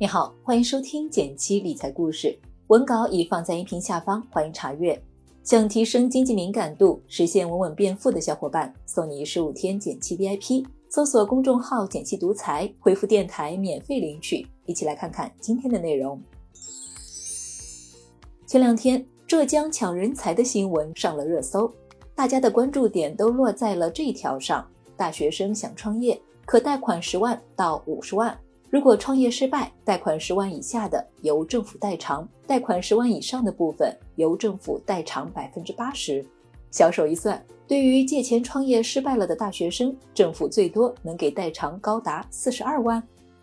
[0.00, 4.96] 你好，欢迎收听减七理财故事，文稿已放在音频下方，欢迎查阅。
[5.42, 10.64] 想提升经济敏感度，实现稳稳变富的小伙伴，送你十五天减七 VIP。
[10.88, 14.46] 搜索公众号“减七独裁，回复“电台”免费领取。
[14.66, 16.22] 一起来看看今天的内容。
[18.46, 21.68] 前两天，浙江抢人才的新闻上了热搜，
[22.14, 24.64] 大家的关注点都落在了这一条上：
[24.96, 28.38] 大学生想创业，可贷款十万到五十万。
[28.70, 36.24] 如果创业失败，贷款十万以下的由政府代偿，贷款十万以上的部分由政府代偿百分之八十。
[36.70, 43.02] 小手一算，对于借钱创业失败了的大学生，政府最多能给代偿高达四十二万。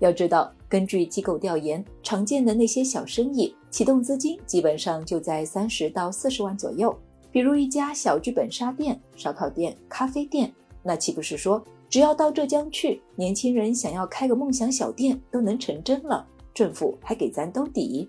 [0.00, 6.94] 要知道，根据机构调研，常见的那些小生意启动资金基本上就在三十到四十万左右。
[7.32, 10.52] 比如一家小剧本杀店、烧烤店、咖啡店，
[10.82, 11.64] 那岂不是说？
[11.96, 18.06] 只要到浙江去，年轻人想要开个梦想小店都能成真了，政府还给咱兜底。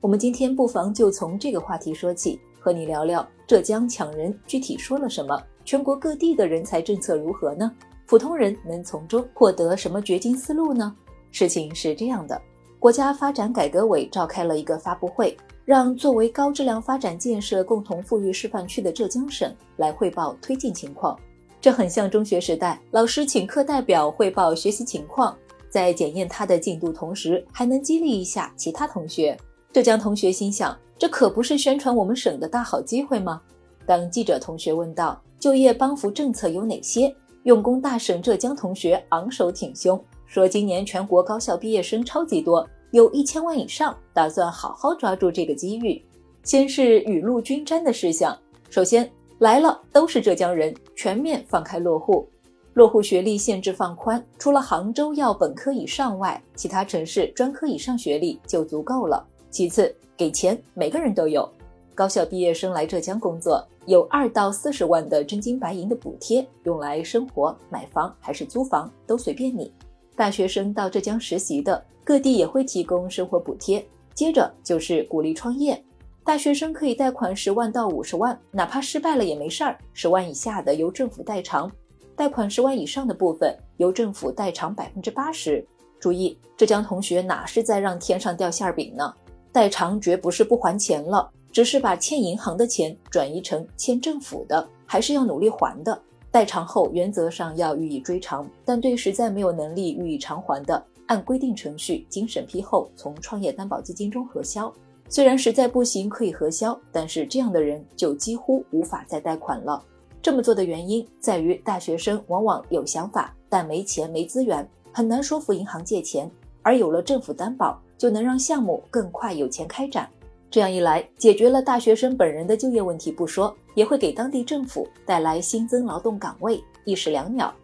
[0.00, 7.70] 我们今天不妨就从这个话题说起，和你聊聊浙江抢人具体说了什么，全国各地的人才政策如何呢？
[8.08, 10.92] 普通人能从中获得什么掘金思路呢？
[11.30, 12.42] 事情是这样的，
[12.80, 21.16] 国家发展改革委召开了一个发布会，让作为高质量发展建设共同富裕示范区的浙江省来汇报推进情况。
[21.60, 25.36] 这很像中学时代，老师请课代表汇报学习情况，
[25.68, 29.36] 在检验他的进度同时，还能激励一下其他同学。
[29.72, 33.42] 浙江同学心想，这可不是宣传我们省的大好机会吗？
[33.84, 46.00] 当记者同学问到就业帮扶政策有哪些，用功大省浙江同学昂首挺胸，说今年全国高校毕业生超级多，有一千万以上，打算好好抓住这个机遇。
[46.44, 48.38] 先是雨露均沾的事项，
[48.70, 49.10] 首先。
[49.38, 52.28] 来了都是浙江人，全面放开落户，
[52.74, 59.24] 落户学历限制放宽，除了杭州要本科以上外，其他城市专科以上学历就足够了。
[59.48, 61.48] 其次，给钱，每个人都有。
[61.94, 69.72] 高校毕业生来浙江工作，有二到四十万的真金白银的补贴，用来生活、买房还是租房都随便你。
[70.16, 73.86] 大学生到浙江实习的，各地也会提供生活补贴。
[74.14, 75.80] 接着就是鼓励创业。
[76.28, 79.78] 大学生可以贷款十万到五十万，哪怕失败了也没事儿。
[79.94, 81.72] 十万以下的由政府代偿，
[82.14, 85.66] 贷款十万以上的部分由政府代偿百分之八十。
[85.98, 89.10] 注意，浙江同学哪是在让天上掉馅饼呢？
[89.50, 95.98] 代偿绝不是不还钱了，只是把欠银行的钱转移成欠政府的，还是要努力还的。
[96.30, 104.70] 代偿后原则上要予以追偿，但对实在没有能力予以偿还的，按规定程序经审批后从创业担保基金中核销。
[105.10, 109.82] 虽然实在不行可以核销，但是这样的人就几乎无法再贷款了。
[110.20, 116.30] 这么做的原因在于，大学生往往有想法，但没钱没资源，很难说服银行借钱。
[116.62, 120.06] 而有了政府担保，就能让项目更快有钱开展。
[120.50, 127.54] 这样一来，解决了大学生本人的就业问题不说，也会给当地政府带来新增劳动岗位，一石两鸟。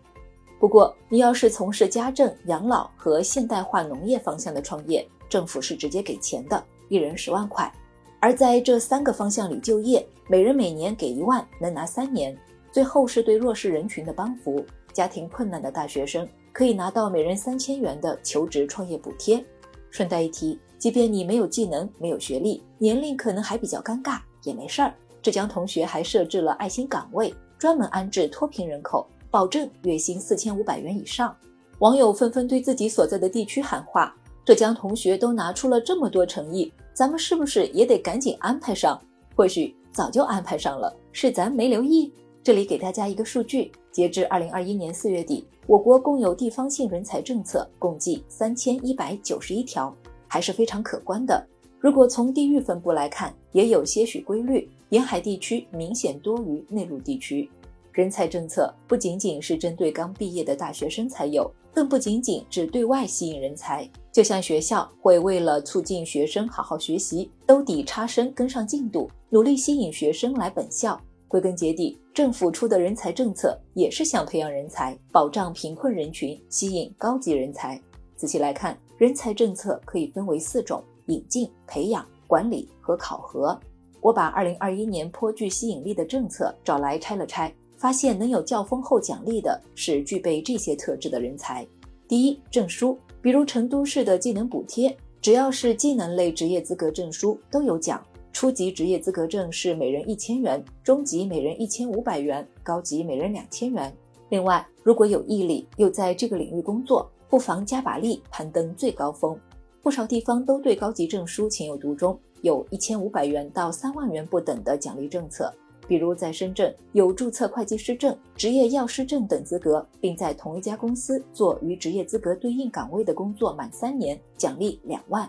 [0.59, 6.65] 不过，你要是从事家政、养老和现代化农业方向的创业，政府是直接给钱的。
[6.89, 7.72] 一人十万块，
[8.21, 12.37] 而在这三个方向里就业，每人每年给一万，能拿三年。
[12.72, 19.44] 最后是对弱势人群的帮扶，家庭困难的大学生可以拿到每人三千元的求职创业补贴。
[19.91, 24.93] 顺带一提，即便你没有技能、没有学历，年龄可能还比较尴尬，也没事儿。
[25.23, 31.34] 浙江同学还设置了爱心岗位，专门安置脱贫人口，保证月薪四千五百元以上。
[31.78, 34.15] 网友纷纷对自己所在的地区喊话。
[34.44, 39.00] 浙江同学都拿出了这么多诚意，咱们是不是也得赶紧安排上？
[39.34, 42.12] 或许早就安排上了，是咱没留意。
[42.43, 49.97] 这里给大家一个数据：截至二零二一年四月底，我国共有地方性人才政策共计三千一百九十一条，
[50.28, 51.43] 还是非常可观的。
[51.81, 57.50] 如果从地域分布来看，也有些许规律，沿海地区明显多于内陆地区。
[57.94, 63.88] 人才政策不仅仅是针对刚毕业的大学生才有，更不仅仅只对外吸引人才。
[64.11, 71.00] 就像学校会为了促进学生好好学习，兜底差生跟上进度，努力吸引学生来本校。
[71.29, 77.81] 归根结底，政府出的人才政策也是想培养人才，保障贫困人群，吸引高级人才。
[78.17, 83.56] 仔细来看，人才政策可以分为四种：引进、培养、管理和考核。
[84.00, 87.55] 我把二零二一年颇具吸引力的政策找来拆了拆。
[87.85, 91.67] 发现能有较丰厚奖励的是具备这些特质的人才。
[92.09, 98.03] 第一，证书，比如成都市的技能补贴，只要是技能类职业资格证书都有奖。
[98.33, 103.95] 初级职业资格证是每人一千元，中级每人一千五百元，高级每人两千元。
[104.31, 109.39] 另外，如果有毅力又在这个领域工作，不妨加把力攀登最高峰。
[109.83, 115.53] 不少地方都对高级证书情有独钟，有一千五百元到三万元不等的奖励政策。
[115.87, 125.29] 比如在深圳有注册会计师证、执业药师证等资格，并在同一家公司做与职业资格对应岗位的工作满三年，奖励两万。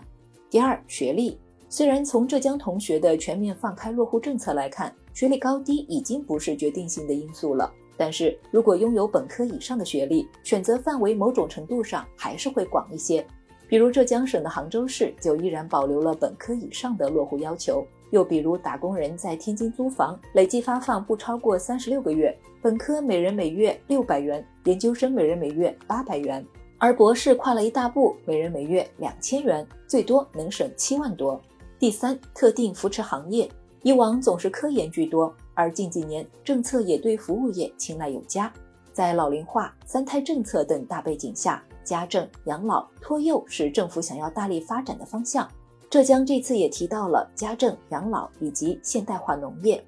[0.50, 1.38] 第二，学历。
[1.68, 13.26] 虽然从浙江同学的全面放开落户政策来看，学历高低已经不是决定性的因素了，但是如果拥有本科以上的学历，选择范围某种程度上还是会广一些。
[13.68, 17.84] 比如浙江省的杭州市就依然保留了本科以上的落户要求。
[18.10, 26.44] 又比如，打工人在天津租房，累计发放不超过三十六个月，本科每人每月六百元，研究生每人每月八百元，
[26.78, 31.40] 而博士跨了一大步，每人每月两千元，最多能省七万多。
[31.78, 33.50] 第三，特定扶持行业，
[33.82, 38.52] 以往总是科研居多，而近几年政策也对服务业青睐有加，
[38.92, 45.46] 在老龄化、三胎政策等大背景下，家政、养老、托幼是政府想要大力发展的方向。
[45.88, 49.82] 浙江这次也提到了家政、养老以及现代化农业，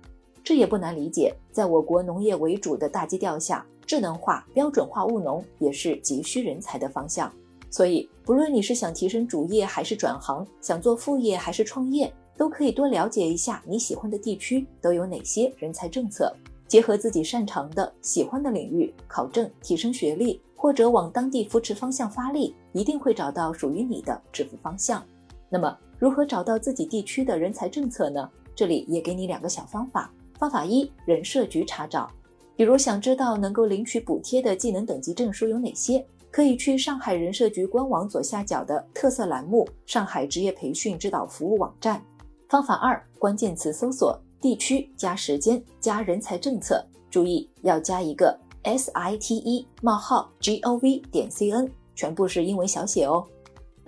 [0.45, 1.35] 这也不难理解。
[1.51, 7.31] 在我国农业为主的大基调下，智能化、标准化务农也是急需人才的方向。
[7.69, 16.33] 所以，不论你是想提升主业还是转行，想做副业还是创业，都可以多了解一下你喜欢的地区都有哪些人才政策，
[16.69, 25.05] 结合自己擅长的、喜欢的领域，考证、提升学历，或者往当地扶持方向发力，一定会找到属于你的致富方向。
[25.49, 28.29] 那么，如何找到自己地区的人才政策呢？
[28.55, 30.11] 这里也给你两个小方法。
[30.39, 32.11] 方法一：人社局查找。
[32.57, 42.03] 比如想知道能够领取补贴的技能等级证书有哪些，可以去上海人社局官网左下角的特色栏目“上海职业培训指导服务网站”。
[42.51, 53.25] 方法二：关键词搜索地区加时间加人才政策，注意要加一个 s i t e 冒号 g o v 点 c n，全部是英文小写哦。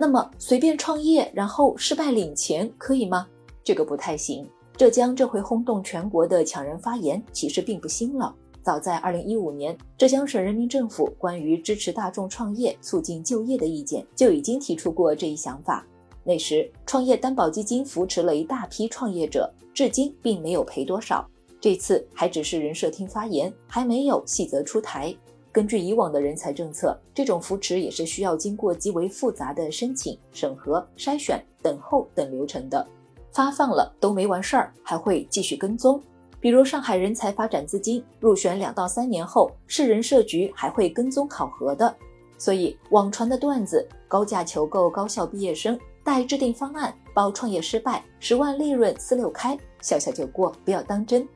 [0.01, 3.27] 那么随便创业，然后失败领钱可以吗？
[3.63, 4.43] 这个不太行。
[4.75, 15.85] 浙江这回轰动全国的抢人发言其实并不新了，早在二零一五年，浙江省人民政府关于支持大众创业、促进就业的意见就已经提出过这一想法。
[16.23, 21.23] 那时创业担保基金扶持了一大批创业者，至今并没有赔多少。
[21.59, 25.15] 这次还只是人社厅发言，还没有细则出台。
[25.51, 32.85] 根据以往的人才政策，这种扶持也是需要经过极为复杂的申请、审核、筛选、等候等流程的。
[33.33, 36.01] 发放了都没完事儿，还会继续跟踪。
[36.39, 41.93] 比如上海人才发展资金入选两到三年后，市人社局还会跟踪考核的。
[42.37, 51.27] 所以网传的段子，高价求购高校毕业生，待制定方案，包创业失败，十万利润四六开，笑笑就过，不要当真。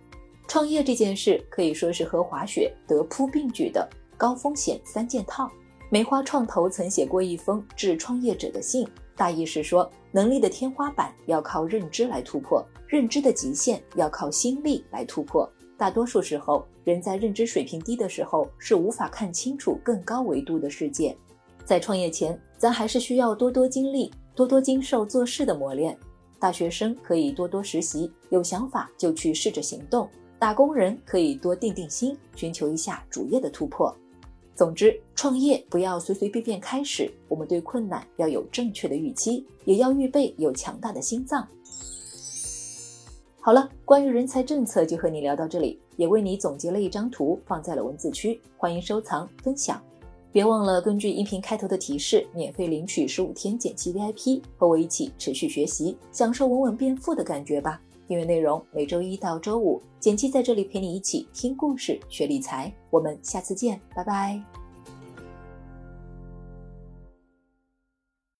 [0.47, 3.87] 创业这件事可以说是和滑雪得铺并举的。
[4.17, 5.49] 高风险三件套。
[5.89, 15.49] 梅花创投曾写过一封致创业者的信，大意是说，能力的天花板要靠认知来突破，认知的极限要靠心力来突破。
[15.77, 21.15] 大多数时候，人在认知水平低的时候是无法看清楚更高维度的世界。
[21.63, 25.97] 在创业前，咱还是需要多多经历，多多经受做事的磨练。
[26.39, 30.07] 大学生可以多多实习，有想法就去试着行动；
[30.39, 33.95] 打工人可以多定定心，寻求一下主业的突破。
[34.55, 37.11] 总之，创业不要随随便便开始。
[37.27, 41.45] 我们对困难要有正确的预期，也要预备有强大的心脏。
[43.41, 49.79] 好了，关于人才政策就和你聊到这里，也为你总结了一张图，放在了文字区，欢迎收藏分享。
[50.31, 57.81] 别忘了根据音频开头的提示，免费领取十五天减期 VIP，和我一起持续学习，享受稳稳变富的感觉吧。
[58.07, 62.71] 订阅内容每周一到周五，简七在这里陪你一起听故事、学理财。
[62.89, 64.54] 我们下次见，拜拜。